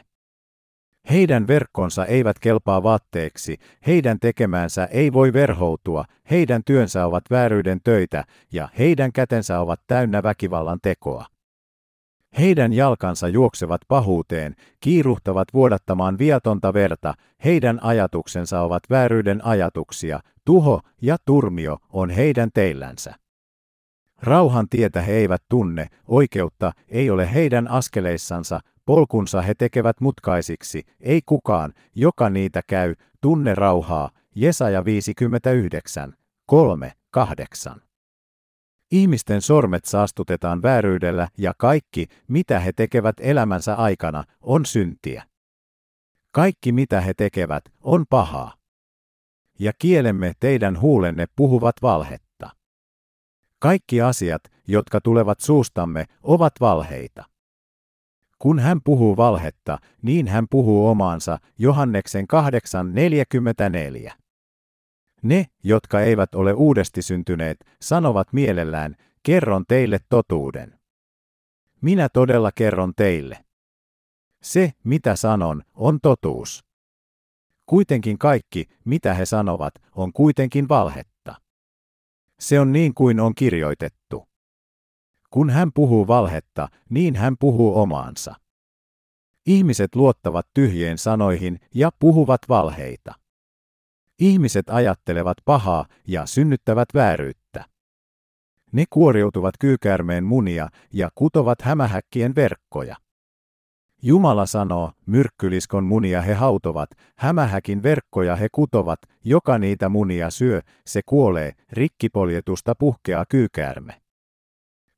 Heidän 1.10 1.46
verkkonsa 1.46 2.06
eivät 2.06 2.38
kelpaa 2.38 2.82
vaatteeksi, 2.82 3.56
heidän 3.86 4.20
tekemäänsä 4.20 4.84
ei 4.84 5.12
voi 5.12 5.32
verhoutua, 5.32 6.04
heidän 6.30 6.62
työnsä 6.66 7.06
ovat 7.06 7.24
vääryyden 7.30 7.80
töitä, 7.84 8.24
ja 8.52 8.68
heidän 8.78 9.12
kätensä 9.12 9.60
ovat 9.60 9.80
täynnä 9.86 10.22
väkivallan 10.22 10.78
tekoa. 10.82 11.35
Heidän 12.38 12.72
jalkansa 12.72 13.28
juoksevat 13.28 13.80
pahuuteen, 13.88 14.54
kiiruhtavat 14.80 15.48
vuodattamaan 15.54 16.18
viatonta 16.18 16.74
verta, 16.74 17.14
heidän 17.44 17.78
ajatuksensa 17.82 18.60
ovat 18.60 18.82
vääryyden 18.90 19.44
ajatuksia, 19.44 20.20
tuho 20.44 20.80
ja 21.02 21.16
turmio 21.24 21.78
on 21.92 22.10
heidän 22.10 22.50
teillänsä. 22.54 23.14
Rauhan 24.22 24.68
tietä 24.68 25.02
he 25.02 25.12
eivät 25.12 25.42
tunne, 25.48 25.86
oikeutta 26.08 26.72
ei 26.88 27.10
ole 27.10 27.34
heidän 27.34 27.68
askeleissansa, 27.68 28.60
polkunsa 28.84 29.42
he 29.42 29.54
tekevät 29.54 30.00
mutkaisiksi, 30.00 30.82
ei 31.00 31.20
kukaan, 31.26 31.72
joka 31.94 32.30
niitä 32.30 32.62
käy, 32.66 32.94
tunne 33.20 33.54
rauhaa, 33.54 34.10
Jesaja 34.34 34.84
59, 34.84 36.14
3, 36.46 36.92
8. 37.10 37.85
Ihmisten 38.96 39.42
sormet 39.42 39.84
saastutetaan 39.84 40.62
vääryydellä 40.62 41.28
ja 41.38 41.52
kaikki, 41.58 42.06
mitä 42.28 42.60
he 42.60 42.72
tekevät 42.72 43.16
elämänsä 43.20 43.74
aikana, 43.74 44.24
on 44.40 44.66
syntiä. 44.66 45.24
Kaikki 46.30 46.72
mitä 46.72 47.00
he 47.00 47.14
tekevät, 47.14 47.64
on 47.80 48.04
pahaa. 48.10 48.54
ja 49.58 49.72
kielemme 49.78 50.32
teidän 50.40 50.80
huulenne 50.80 51.26
puhuvat 51.36 51.76
valhetta. 51.82 52.50
Kaikki 53.58 54.00
asiat, 54.00 54.42
jotka 54.68 55.00
tulevat 55.00 55.40
suustamme, 55.40 56.04
ovat 56.22 56.52
valheita. 56.60 57.24
Kun 58.38 58.58
hän 58.58 58.80
puhuu 58.84 59.16
valhetta, 59.16 59.78
niin 60.02 60.28
hän 60.28 60.46
puhuu 60.50 60.88
omaansa 60.88 61.38
Johanneksen 61.58 62.26
8.44. 64.04 64.25
Ne, 65.26 65.46
jotka 65.62 66.00
eivät 66.00 66.34
ole 66.34 66.52
uudesti 66.52 67.02
syntyneet, 67.02 67.56
sanovat 67.82 68.32
mielellään, 68.32 68.96
kerron 69.22 69.64
teille 69.68 69.98
totuuden. 70.08 70.78
Minä 71.80 72.08
todella 72.08 72.52
kerron 72.52 72.92
teille. 72.96 73.44
Se, 74.42 74.72
mitä 74.84 75.16
sanon, 75.16 75.62
on 75.74 75.98
totuus. 76.02 76.64
Kuitenkin 77.66 78.18
kaikki, 78.18 78.68
mitä 78.84 79.14
he 79.14 79.26
sanovat, 79.26 79.74
on 79.92 80.12
kuitenkin 80.12 80.68
valhetta. 80.68 81.34
Se 82.40 82.60
on 82.60 82.72
niin 82.72 82.94
kuin 82.94 83.20
on 83.20 83.34
kirjoitettu. 83.34 84.28
Kun 85.30 85.50
hän 85.50 85.72
puhuu 85.72 86.06
valhetta, 86.06 86.68
niin 86.90 87.16
hän 87.16 87.36
puhuu 87.38 87.78
omaansa. 87.78 88.34
Ihmiset 89.46 89.94
luottavat 89.94 90.46
tyhjien 90.54 90.98
sanoihin 90.98 91.60
ja 91.74 91.90
puhuvat 91.98 92.40
valheita. 92.48 93.25
Ihmiset 94.18 94.70
ajattelevat 94.70 95.36
pahaa 95.44 95.86
ja 96.08 96.26
synnyttävät 96.26 96.88
vääryyttä. 96.94 97.64
Ne 98.72 98.84
kuoriutuvat 98.90 99.54
kyykäärmeen 99.60 100.24
munia 100.24 100.68
ja 100.92 101.10
kutovat 101.14 101.62
hämähäkkien 101.62 102.34
verkkoja. 102.34 102.96
Jumala 104.02 104.46
sanoo, 104.46 104.92
myrkkyliskon 105.06 105.84
munia 105.84 106.22
he 106.22 106.34
hautovat, 106.34 106.90
hämähäkin 107.18 107.82
verkkoja 107.82 108.36
he 108.36 108.48
kutovat, 108.52 108.98
joka 109.24 109.58
niitä 109.58 109.88
munia 109.88 110.30
syö, 110.30 110.60
se 110.86 111.00
kuolee, 111.06 111.52
rikkipoljetusta 111.72 112.74
puhkeaa 112.74 113.24
kyykäärme. 113.28 114.02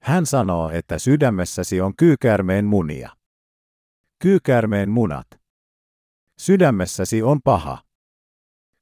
Hän 0.03 0.27
sanoo, 0.27 0.71
että 0.71 0.99
sydämessäsi 0.99 1.81
on 1.81 1.97
kyykäärmeen 1.97 2.65
munia. 2.65 3.11
Kyykäärmeen 4.19 4.91
munat. 4.91 5.27
Sydämessäsi 6.39 7.23
on 7.23 7.41
paha. 7.45 7.88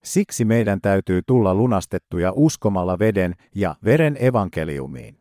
Siksi 0.07 0.45
meidän 0.45 0.81
täytyy 0.81 1.23
tulla 1.27 1.55
lunastettuja 1.55 2.33
uskomalla 2.35 2.99
veden 2.99 3.35
ja 3.55 3.75
veren 3.85 4.17
evankeliumiin. 4.21 5.19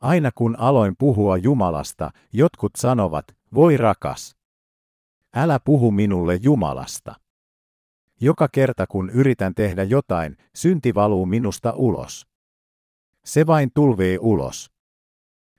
Aina 0.00 0.30
kun 0.34 0.56
aloin 0.58 0.94
puhua 0.98 1.36
Jumalasta, 1.36 2.10
jotkut 2.32 2.72
sanovat, 2.76 3.24
voi 3.54 3.76
rakas. 3.76 4.36
Älä 5.34 5.60
puhu 5.64 5.90
minulle 5.90 6.38
Jumalasta. 6.42 7.14
Joka 8.20 8.48
kerta 8.48 8.86
kun 8.86 9.10
yritän 9.10 9.54
tehdä 9.54 9.82
jotain, 9.82 10.36
synti 10.54 10.94
valuu 10.94 11.26
minusta 11.26 11.72
ulos. 11.76 12.26
Se 13.24 13.46
vain 13.46 13.70
tulvii 13.74 14.18
ulos. 14.20 14.70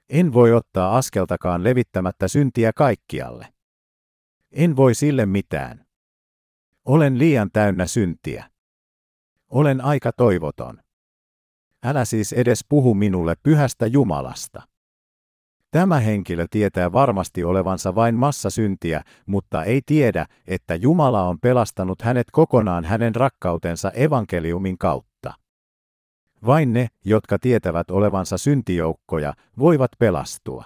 En 0.09 0.33
voi 0.33 0.53
ottaa 0.53 0.97
askeltakaan 0.97 1.63
levittämättä 1.63 2.27
syntiä 2.27 2.71
kaikkialle. 2.73 3.53
En 4.51 4.75
voi 4.75 4.95
sille 4.95 5.25
mitään. 5.25 5.88
Olen 6.85 7.17
liian 7.17 7.49
täynnä 7.53 7.85
syntiä. 7.85 8.49
Olen 9.49 9.81
aika 9.81 10.11
toivoton. 10.11 10.79
Älä 11.83 12.05
siis 12.05 12.33
edes 12.33 12.65
puhu 12.69 12.93
minulle 12.93 13.35
pyhästä 13.43 13.87
Jumalasta. 13.87 14.61
Tämä 15.71 15.99
henkilö 15.99 16.45
tietää 16.51 16.91
varmasti 16.91 17.43
olevansa 17.43 17.95
vain 17.95 18.15
massa 18.15 18.49
syntiä, 18.49 19.03
mutta 19.25 19.63
ei 19.63 19.81
tiedä, 19.85 20.25
että 20.47 20.75
Jumala 20.75 21.23
on 21.23 21.39
pelastanut 21.39 22.01
hänet 22.01 22.27
kokonaan 22.31 22.85
hänen 22.85 23.15
rakkautensa 23.15 23.91
evankeliumin 23.91 24.77
kautta. 24.77 25.33
Vain 26.45 26.73
ne, 26.73 26.87
jotka 27.05 27.39
tietävät 27.39 27.91
olevansa 27.91 28.37
syntijoukkoja, 28.37 29.33
voivat 29.59 29.91
pelastua. 29.99 30.65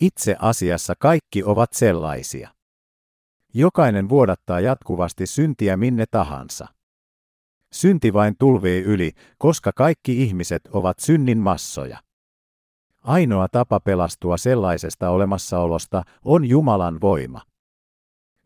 Itse 0.00 0.36
asiassa 0.38 0.94
kaikki 0.98 1.44
ovat 1.44 1.72
sellaisia. 1.72 2.50
Jokainen 3.54 4.08
vuodattaa 4.08 4.60
jatkuvasti 4.60 5.26
syntiä 5.26 5.76
minne 5.76 6.04
tahansa. 6.10 6.68
Synti 7.72 8.12
vain 8.12 8.34
tulvii 8.38 8.82
yli, 8.82 9.12
koska 9.38 9.72
kaikki 9.72 10.22
ihmiset 10.22 10.62
ovat 10.72 10.98
synnin 10.98 11.38
massoja. 11.38 11.98
Ainoa 13.02 13.48
tapa 13.48 13.80
pelastua 13.80 14.36
sellaisesta 14.36 15.10
olemassaolosta 15.10 16.02
on 16.24 16.44
Jumalan 16.44 17.00
voima. 17.00 17.40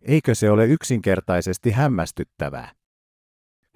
Eikö 0.02 0.34
se 0.34 0.50
ole 0.50 0.66
yksinkertaisesti 0.66 1.70
hämmästyttävää? 1.70 2.72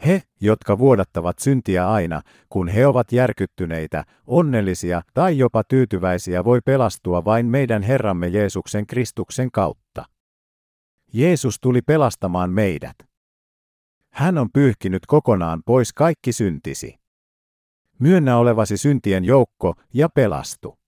He, 0.06 0.22
jotka 0.40 0.78
vuodattavat 0.78 1.38
syntiä 1.38 1.90
aina, 1.90 2.22
kun 2.48 2.68
he 2.68 2.86
ovat 2.86 3.12
järkyttyneitä, 3.12 4.04
onnellisia 4.26 5.02
tai 5.14 5.38
jopa 5.38 5.64
tyytyväisiä, 5.64 6.44
voi 6.44 6.60
pelastua 6.64 7.24
vain 7.24 7.46
meidän 7.46 7.82
Herramme 7.82 8.28
Jeesuksen 8.28 8.86
Kristuksen 8.86 9.50
kautta. 9.50 10.04
Jeesus 11.12 11.60
tuli 11.60 11.82
pelastamaan 11.82 12.50
meidät. 12.50 12.96
Hän 14.12 14.38
on 14.38 14.48
pyyhkinyt 14.52 15.06
kokonaan 15.06 15.62
pois 15.66 15.92
kaikki 15.92 16.32
syntisi. 16.32 16.94
Myönnä 17.98 18.36
olevasi 18.36 18.76
syntien 18.76 19.24
joukko 19.24 19.74
ja 19.94 20.08
pelastu. 20.08 20.79